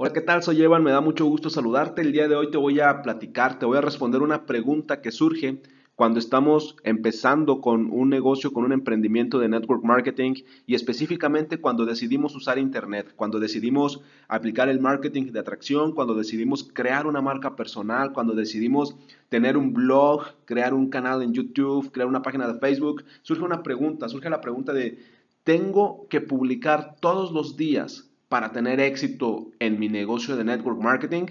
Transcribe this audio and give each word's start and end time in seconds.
Hola, 0.00 0.12
¿qué 0.12 0.20
tal? 0.20 0.44
Soy 0.44 0.62
Evan, 0.62 0.84
me 0.84 0.92
da 0.92 1.00
mucho 1.00 1.26
gusto 1.26 1.50
saludarte. 1.50 2.02
El 2.02 2.12
día 2.12 2.28
de 2.28 2.36
hoy 2.36 2.52
te 2.52 2.56
voy 2.56 2.78
a 2.78 3.02
platicar, 3.02 3.58
te 3.58 3.66
voy 3.66 3.78
a 3.78 3.80
responder 3.80 4.22
una 4.22 4.46
pregunta 4.46 5.00
que 5.00 5.10
surge 5.10 5.60
cuando 5.96 6.20
estamos 6.20 6.76
empezando 6.84 7.60
con 7.60 7.90
un 7.90 8.08
negocio, 8.08 8.52
con 8.52 8.62
un 8.62 8.70
emprendimiento 8.70 9.40
de 9.40 9.48
network 9.48 9.82
marketing 9.82 10.34
y 10.68 10.76
específicamente 10.76 11.60
cuando 11.60 11.84
decidimos 11.84 12.36
usar 12.36 12.60
Internet, 12.60 13.12
cuando 13.16 13.40
decidimos 13.40 14.00
aplicar 14.28 14.68
el 14.68 14.78
marketing 14.78 15.32
de 15.32 15.40
atracción, 15.40 15.92
cuando 15.96 16.14
decidimos 16.14 16.62
crear 16.72 17.08
una 17.08 17.20
marca 17.20 17.56
personal, 17.56 18.12
cuando 18.12 18.34
decidimos 18.36 18.94
tener 19.28 19.56
un 19.56 19.72
blog, 19.72 20.26
crear 20.44 20.74
un 20.74 20.90
canal 20.90 21.24
en 21.24 21.32
YouTube, 21.32 21.90
crear 21.90 22.06
una 22.06 22.22
página 22.22 22.46
de 22.46 22.60
Facebook, 22.60 23.02
surge 23.22 23.42
una 23.42 23.64
pregunta, 23.64 24.08
surge 24.08 24.30
la 24.30 24.40
pregunta 24.40 24.72
de, 24.72 25.00
¿tengo 25.42 26.06
que 26.08 26.20
publicar 26.20 26.94
todos 27.00 27.32
los 27.32 27.56
días 27.56 28.07
para 28.28 28.52
tener 28.52 28.80
éxito 28.80 29.50
en 29.58 29.78
mi 29.78 29.88
negocio 29.88 30.36
de 30.36 30.44
network 30.44 30.80
marketing? 30.80 31.26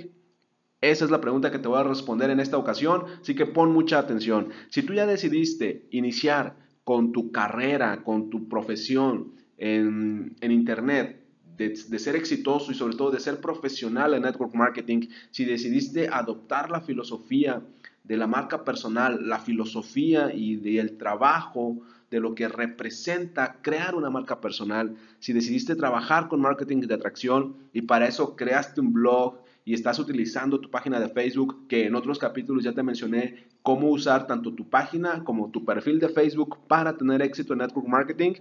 Esa 0.82 1.05
es 1.05 1.12
la 1.12 1.22
pregunta 1.22 1.52
que 1.52 1.60
te 1.60 1.68
voy 1.68 1.80
a 1.80 1.84
responder 1.84 2.30
en 2.30 2.40
esta 2.40 2.58
ocasión, 2.58 3.05
así 3.22 3.34
que 3.36 3.46
pon 3.46 3.72
mucha 3.72 3.98
atención. 3.98 4.50
Si 4.70 4.84
tú 4.84 4.94
ya 4.94 5.08
decidiste 5.08 5.88
iniciar 5.91 6.55
con 6.84 7.12
tu 7.12 7.32
carrera, 7.32 8.04
con 8.04 8.30
tu 8.30 8.48
profesión 8.48 9.34
en, 9.58 10.36
Internet, 10.41 11.24
de, 11.58 11.70
de, 11.70 12.00
ser 12.00 12.16
exitoso 12.16 12.72
y 12.72 12.76
sobre 12.76 12.96
todo 12.96 13.10
de 13.10 13.20
ser 13.20 13.41
profesional 13.41 14.14
en 14.14 14.22
network 14.22 14.54
marketing, 14.54 15.10
si 15.32 15.46
decidiste 15.46 16.08
adoptar 16.08 16.70
la 16.70 16.82
filosofía 16.82 17.64
de 18.08 18.18
la 18.18 18.28
marca 18.28 18.64
personal, 18.64 19.28
la 19.28 19.40
filosofía 19.40 20.34
y 20.34 20.56
del 20.56 20.98
trabajo 20.98 21.82
de 22.10 22.22
lo 22.22 22.36
que 22.36 22.48
representa 22.48 23.58
crear 23.62 23.96
una 23.96 24.10
marca 24.10 24.40
personal, 24.40 24.96
si 25.20 25.34
decidiste 25.34 25.76
trabajar 25.76 26.30
con 26.30 26.40
marketing 26.40 26.82
de 26.82 26.94
atracción 26.94 27.58
y 27.74 27.82
para 27.82 28.08
eso 28.08 28.36
creaste 28.38 28.80
un 28.80 28.94
blog 28.94 29.40
y 29.66 29.74
estás 29.74 30.00
utilizando 30.00 30.62
tu 30.62 30.72
página 30.72 31.02
de 31.02 31.10
Facebook, 31.10 31.68
que 31.68 31.86
en 31.86 31.96
otros 31.96 32.18
capítulos 32.18 32.64
ya 32.64 32.72
te 32.72 32.84
mencioné 32.84 33.48
cómo 33.62 33.90
usar 33.90 34.26
tanto 34.26 34.54
tu 34.54 34.70
página 34.70 35.26
como 35.26 35.52
tu 35.52 35.66
perfil 35.66 35.99
de 35.99 36.08
Facebook 36.08 36.60
para 36.70 36.96
tener 36.96 37.21
éxito 37.21 37.52
en 37.52 37.60
network 37.60 37.88
marketing. 37.88 38.36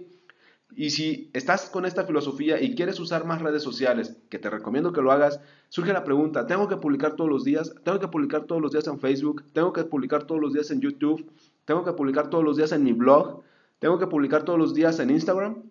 Y 0.75 0.91
si 0.91 1.29
estás 1.33 1.69
con 1.69 1.85
esta 1.85 2.03
filosofía 2.03 2.61
y 2.61 2.75
quieres 2.75 2.99
usar 2.99 3.25
más 3.25 3.41
redes 3.41 3.63
sociales, 3.63 4.17
que 4.29 4.37
te 4.37 4.49
recomiendo 4.49 4.93
que 4.93 5.01
lo 5.01 5.11
hagas, 5.11 5.39
surge 5.69 5.93
la 5.93 6.03
pregunta, 6.03 6.45
¿tengo 6.45 6.67
que 6.67 6.77
publicar 6.77 7.15
todos 7.15 7.29
los 7.29 7.43
días? 7.43 7.73
¿Tengo 7.83 7.99
que 7.99 8.07
publicar 8.07 8.45
todos 8.45 8.61
los 8.61 8.71
días 8.71 8.87
en 8.87 8.99
Facebook? 8.99 9.43
¿Tengo 9.53 9.73
que 9.73 9.85
publicar 9.85 10.25
todos 10.25 10.41
los 10.41 10.53
días 10.53 10.69
en 10.71 10.81
YouTube? 10.81 11.29
¿Tengo 11.65 11.83
que 11.83 11.93
publicar 11.93 12.29
todos 12.29 12.43
los 12.43 12.57
días 12.57 12.71
en 12.71 12.83
mi 12.83 12.93
blog? 12.93 13.41
¿Tengo 13.79 13.97
que 13.97 14.07
publicar 14.07 14.43
todos 14.43 14.59
los 14.59 14.73
días 14.73 14.99
en 14.99 15.09
Instagram? 15.09 15.63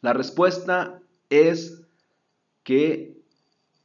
La 0.00 0.12
respuesta 0.12 1.00
es 1.30 1.82
que 2.62 3.16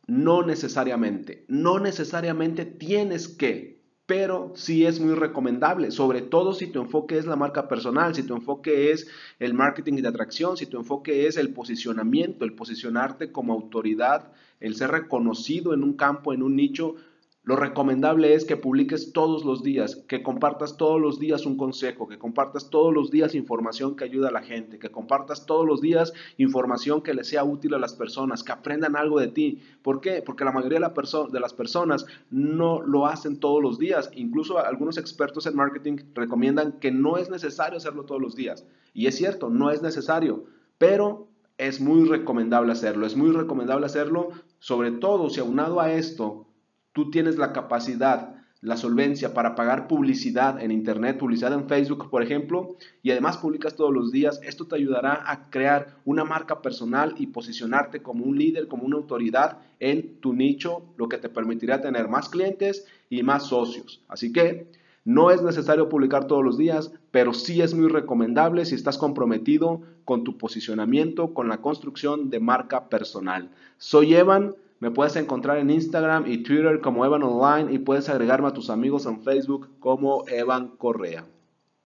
no 0.08 0.44
necesariamente, 0.44 1.46
no 1.48 1.80
necesariamente 1.80 2.66
tienes 2.66 3.28
que, 3.28 3.79
pero 4.10 4.52
sí 4.56 4.88
es 4.88 5.00
muy 5.00 5.14
recomendable, 5.14 5.92
sobre 5.92 6.24
todo 6.24 6.56
si 6.56 6.66
tu 6.66 6.82
enfoque 6.82 7.20
es 7.20 7.28
la 7.28 7.36
marca 7.36 7.68
personal, 7.68 8.16
si 8.16 8.24
tu 8.24 8.34
enfoque 8.34 8.90
es 8.90 9.08
el 9.38 9.54
marketing 9.54 10.02
de 10.02 10.08
atracción, 10.08 10.58
si 10.58 10.66
tu 10.66 10.78
enfoque 10.80 11.28
es 11.28 11.38
el 11.38 11.54
posicionamiento, 11.54 12.44
el 12.44 12.54
posicionarte 12.54 13.32
como 13.32 13.54
autoridad, 13.54 14.32
el 14.60 14.76
ser 14.76 14.90
reconocido 14.90 15.76
en 15.76 15.84
un 15.84 15.94
campo, 15.94 16.34
en 16.34 16.42
un 16.42 16.56
nicho, 16.56 16.96
lo 17.44 17.56
recomendable 17.56 18.34
es 18.34 18.44
que 18.44 18.58
publiques 18.58 19.14
todos 19.14 19.46
los 19.46 19.64
días, 19.64 19.96
que 20.08 20.22
compartas 20.22 20.78
todos 20.78 21.00
los 21.00 21.20
días 21.20 21.46
un 21.46 21.56
consejo, 21.58 22.08
que 22.08 22.20
compartas 22.20 22.70
todos 22.70 22.94
los 22.94 23.12
días 23.12 23.34
información 23.34 23.96
que 23.96 24.04
ayuda 24.04 24.28
a 24.28 24.32
la 24.32 24.44
gente, 24.44 24.78
que 24.78 24.92
compartas 24.92 25.46
todos 25.46 25.66
los 25.66 25.80
días 25.80 26.14
información 26.38 27.02
que 27.02 27.14
le 27.14 27.24
sea 27.24 27.46
útil 27.46 27.74
a 27.74 27.80
las 27.80 27.94
personas, 27.94 28.44
que 28.44 28.52
aprendan 28.52 28.98
algo 28.98 29.20
de 29.20 29.30
ti. 29.30 29.62
¿Por 29.82 30.02
qué? 30.02 30.22
Porque 30.22 30.44
la 30.44 30.52
mayoría 30.52 30.80
de, 30.80 31.32
de 31.32 31.40
las 31.40 31.54
personas 31.54 32.06
no 32.30 32.82
lo 32.82 33.08
hacen 33.08 33.40
todos 33.40 33.64
los 33.64 33.80
días. 33.80 34.12
Incluso 34.14 34.60
algunos 34.60 34.98
expertos 34.98 35.48
en 35.48 35.56
marketing 35.56 35.98
recomiendan 36.14 36.74
que 36.74 36.92
no 36.92 37.18
es 37.18 37.30
necesario 37.30 37.78
hacerlo 37.78 38.04
todos 38.04 38.22
los 38.22 38.36
días. 38.36 38.66
Y 38.94 39.08
es 39.08 39.16
cierto, 39.16 39.50
no 39.50 39.72
es 39.72 39.82
necesario, 39.82 40.44
pero 40.78 41.30
es 41.58 41.80
muy 41.80 42.08
recomendable 42.08 42.74
hacerlo. 42.74 43.06
Es 43.06 43.16
muy 43.16 43.32
recomendable 43.32 43.86
hacerlo, 43.86 44.30
sobre 44.60 44.92
todo 44.92 45.30
si 45.30 45.40
aunado 45.40 45.80
a 45.80 45.94
esto 45.94 46.46
tú 46.94 47.10
tienes 47.12 47.38
la 47.38 47.54
capacidad, 47.54 48.36
la 48.62 48.76
solvencia 48.76 49.34
para 49.34 49.56
pagar 49.56 49.88
publicidad 49.88 50.62
en 50.62 50.72
Internet, 50.72 51.18
publicidad 51.18 51.54
en 51.54 51.68
Facebook, 51.68 52.10
por 52.10 52.22
ejemplo, 52.22 52.76
y 53.02 53.12
además 53.12 53.38
publicas 53.38 53.76
todos 53.76 53.94
los 53.94 54.12
días, 54.12 54.42
esto 54.44 54.68
te 54.68 54.76
ayudará 54.76 55.24
a 55.32 55.50
crear 55.50 55.96
una 56.04 56.26
marca 56.26 56.62
personal 56.62 57.16
y 57.18 57.28
posicionarte 57.28 58.02
como 58.02 58.26
un 58.26 58.38
líder, 58.38 58.68
como 58.68 58.84
una 58.84 58.98
autoridad 58.98 59.60
en 59.80 60.20
tu 60.20 60.34
nicho, 60.34 60.84
lo 60.98 61.08
que 61.08 61.18
te 61.18 61.30
permitirá 61.30 61.82
tener 61.82 62.10
más 62.10 62.28
clientes 62.28 62.86
y 63.10 63.24
más 63.24 63.48
socios. 63.48 64.04
Así 64.10 64.34
que 64.34 64.68
no 65.06 65.32
es 65.32 65.42
necesario 65.42 65.88
publicar 65.88 66.28
todos 66.28 66.44
los 66.44 66.58
días, 66.58 66.92
pero 67.12 67.34
sí 67.34 67.62
es 67.62 67.74
muy 67.74 67.88
recomendable 67.88 68.66
si 68.66 68.76
estás 68.76 68.98
comprometido 68.98 69.82
con 70.04 70.24
tu 70.24 70.38
posicionamiento, 70.38 71.34
con 71.34 71.48
la 71.48 71.62
construcción 71.62 72.30
de 72.30 72.40
marca 72.40 72.90
personal. 72.90 73.50
Soy 73.78 74.16
Evan. 74.16 74.56
Me 74.80 74.92
puedes 74.92 75.16
encontrar 75.18 75.58
en 75.58 75.70
Instagram 75.70 76.26
y 76.26 76.44
Twitter 76.44 76.80
como 76.80 77.06
Evan 77.06 77.24
Online 77.24 77.74
y 77.74 77.80
puedes 77.80 78.08
agregarme 78.08 78.48
a 78.48 78.54
tus 78.54 78.70
amigos 78.70 79.06
en 79.06 79.22
Facebook 79.22 79.70
como 79.80 80.24
Evan 80.28 80.78
Correa. 80.78 81.26